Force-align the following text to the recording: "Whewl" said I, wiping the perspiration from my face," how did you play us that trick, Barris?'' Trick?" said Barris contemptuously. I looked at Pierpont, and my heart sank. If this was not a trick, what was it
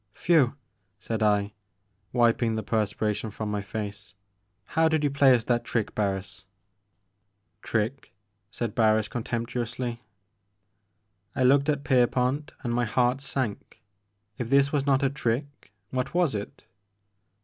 "Whewl" 0.15 0.55
said 0.99 1.21
I, 1.21 1.53
wiping 2.11 2.55
the 2.55 2.63
perspiration 2.63 3.29
from 3.29 3.51
my 3.51 3.61
face," 3.61 4.15
how 4.73 4.87
did 4.87 5.03
you 5.03 5.11
play 5.11 5.35
us 5.35 5.43
that 5.43 5.63
trick, 5.63 5.93
Barris?'' 5.93 6.43
Trick?" 7.61 8.11
said 8.49 8.73
Barris 8.73 9.07
contemptuously. 9.07 10.01
I 11.35 11.43
looked 11.43 11.69
at 11.69 11.83
Pierpont, 11.83 12.51
and 12.63 12.73
my 12.73 12.85
heart 12.85 13.21
sank. 13.21 13.83
If 14.39 14.49
this 14.49 14.71
was 14.71 14.87
not 14.87 15.03
a 15.03 15.09
trick, 15.11 15.71
what 15.91 16.15
was 16.15 16.33
it 16.33 16.65